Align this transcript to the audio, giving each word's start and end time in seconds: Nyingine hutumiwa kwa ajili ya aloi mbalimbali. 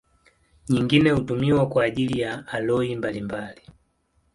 Nyingine 0.69 1.11
hutumiwa 1.11 1.69
kwa 1.69 1.83
ajili 1.83 2.19
ya 2.21 2.47
aloi 2.47 2.95
mbalimbali. 2.95 3.61